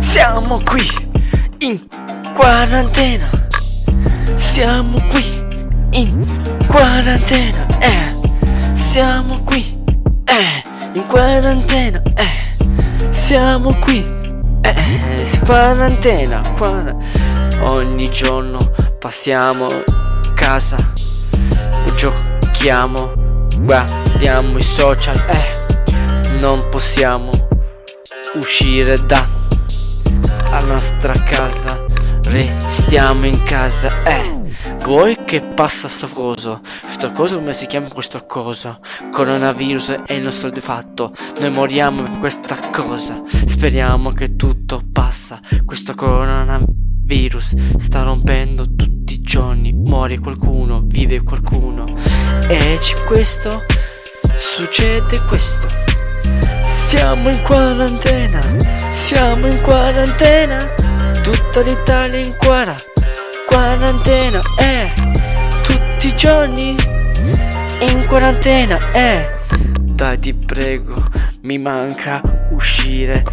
Siamo 0.00 0.56
qui 0.64 0.88
in 1.58 1.86
quarantena. 2.32 3.28
Siamo 4.36 4.98
qui 5.10 5.44
in 5.90 6.64
quarantena. 6.66 7.66
Eh. 7.78 8.74
Siamo 8.74 9.42
qui 9.42 9.78
eh. 10.24 10.64
in 10.94 11.06
quarantena. 11.08 12.00
Eh. 12.14 13.12
Siamo 13.12 13.74
qui 13.80 13.98
eh. 14.62 15.20
in 15.20 15.40
quarantena. 15.44 16.52
Quar- 16.56 16.96
Ogni 17.60 18.10
giorno 18.10 18.58
passiamo 18.98 19.66
casa, 20.46 20.76
giochiamo, 21.96 23.48
guardiamo 23.62 24.56
i 24.56 24.62
social. 24.62 25.16
Eh. 25.16 26.38
Non 26.40 26.68
possiamo 26.70 27.30
uscire 28.34 28.96
da 29.06 29.26
la 30.48 30.64
nostra 30.66 31.14
casa. 31.28 31.84
Restiamo 32.28 33.26
in 33.26 33.42
casa 33.42 34.04
eh. 34.04 34.40
Voi 34.84 35.18
che 35.24 35.42
passa 35.42 35.88
sto 35.88 36.06
coso? 36.10 36.60
Sto 36.62 37.10
coso 37.10 37.38
come 37.38 37.52
si 37.52 37.66
chiama 37.66 37.88
questo 37.88 38.24
coso? 38.24 38.78
Coronavirus 39.10 40.02
è 40.06 40.12
il 40.12 40.22
nostro 40.22 40.50
di 40.50 40.60
fatto. 40.60 41.10
Noi 41.40 41.50
moriamo 41.50 42.04
per 42.04 42.18
questa 42.20 42.70
cosa. 42.70 43.20
Speriamo 43.26 44.12
che 44.12 44.36
tutto 44.36 44.80
passa. 44.92 45.40
Questo 45.64 45.92
coronavirus 45.94 47.78
sta 47.78 48.02
rompendo 48.02 48.76
tutti 48.76 49.14
i 49.14 49.20
giorni 49.20 49.75
muore 50.06 50.20
qualcuno 50.20 50.82
vive 50.84 51.22
qualcuno 51.24 51.84
e 52.48 52.78
c'è 52.78 52.94
questo 53.06 53.64
succede 54.36 55.18
questo 55.26 55.66
siamo 56.64 57.28
in 57.28 57.42
quarantena, 57.42 58.40
siamo 58.92 59.48
in 59.48 59.60
quarantena, 59.62 60.58
tutta 61.22 61.62
l'Italia 61.62 62.20
in 62.20 62.36
quara, 62.38 62.76
quarantena, 63.48 64.38
eh, 64.58 64.92
tutti 65.62 66.06
i 66.06 66.16
giorni 66.16 66.76
in 67.80 68.04
quarantena, 68.06 68.78
eh. 68.92 69.26
Dai 69.80 70.18
ti 70.20 70.34
prego, 70.34 71.02
mi 71.42 71.58
manca 71.58 72.20
uscire, 72.50 73.24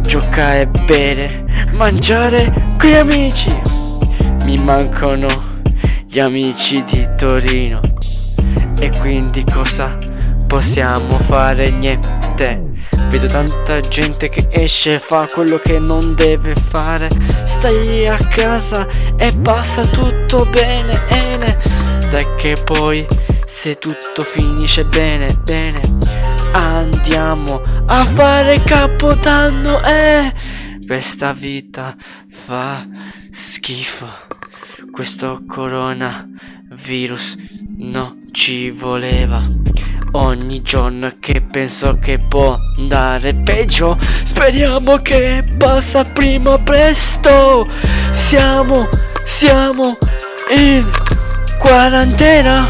giocare, 0.00 0.66
bere, 0.84 1.44
mangiare 1.72 2.50
con 2.76 2.90
gli 2.90 2.94
amici. 2.94 3.60
Mi 4.44 4.56
mancano 4.58 5.51
gli 6.12 6.20
amici 6.20 6.84
di 6.84 7.08
Torino. 7.16 7.80
E 8.78 8.90
quindi 8.98 9.42
cosa 9.50 9.96
possiamo 10.46 11.18
fare? 11.20 11.70
Niente. 11.70 12.70
Vedo 13.08 13.26
tanta 13.28 13.80
gente 13.80 14.28
che 14.28 14.46
esce 14.50 14.96
e 14.96 14.98
fa 14.98 15.26
quello 15.32 15.56
che 15.56 15.78
non 15.78 16.14
deve 16.14 16.54
fare. 16.54 17.08
Stai 17.44 18.06
a 18.06 18.18
casa 18.28 18.86
e 19.16 19.32
passa 19.40 19.86
tutto 19.86 20.44
bene, 20.50 21.00
bene. 21.08 21.56
Dai 22.10 22.26
che 22.36 22.58
poi 22.62 23.06
se 23.46 23.76
tutto 23.76 24.22
finisce 24.22 24.84
bene, 24.84 25.34
bene. 25.44 25.80
Andiamo 26.52 27.62
a 27.86 28.04
fare 28.04 28.62
capodanno, 28.62 29.82
eh. 29.82 30.30
Questa 30.86 31.32
vita 31.32 31.96
fa 32.28 32.86
schifo. 33.30 34.31
Questo 34.92 35.42
coronavirus 35.48 37.36
no 37.78 38.18
ci 38.30 38.68
voleva. 38.68 39.42
Ogni 40.12 40.60
giorno 40.60 41.10
che 41.18 41.40
penso 41.40 41.96
che 41.98 42.18
può 42.18 42.58
andare 42.76 43.32
peggio, 43.32 43.96
speriamo 43.98 44.98
che 44.98 45.42
passa 45.56 46.04
prima 46.04 46.58
presto. 46.58 47.66
Siamo, 48.10 48.86
siamo 49.24 49.96
in 50.54 50.86
quarantena, 51.58 52.68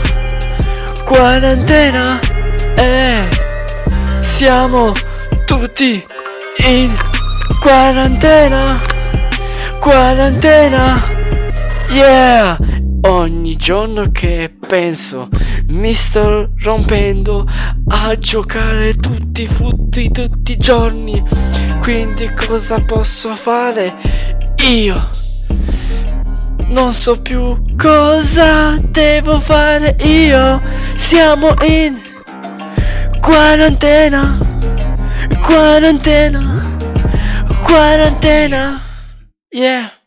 quarantena, 1.05 2.21
eh, 2.77 3.29
siamo 4.21 4.93
tutti 5.45 6.05
in 6.67 6.95
quarantena, 7.61 8.81
quarantena, 9.81 11.12
yeah. 11.93 12.59
Ogni 13.05 13.57
giorno 13.57 14.11
che 14.13 14.55
penso 14.67 15.29
mi 15.69 15.93
sto 15.93 16.53
rompendo 16.63 17.45
a 17.89 18.17
giocare 18.17 18.95
tutti 18.95 19.43
i 19.43 19.47
frutti 19.47 20.11
tutti 20.11 20.53
i 20.53 20.57
giorni. 20.57 21.23
Quindi 21.81 22.33
cosa 22.35 22.83
posso 22.85 23.31
fare? 23.31 23.93
Io 24.69 25.11
non 26.69 26.93
so 26.93 27.21
più 27.21 27.61
cosa 27.77 28.79
devo 28.81 29.41
fare 29.41 29.97
io. 30.05 30.61
Siamo 30.95 31.55
in 31.65 32.01
quarantena, 33.21 34.39
quarantena, 35.41 36.77
quarantena. 37.65 38.81
Yeah. 39.51 40.02